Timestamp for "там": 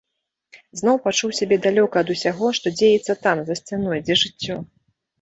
3.29-3.37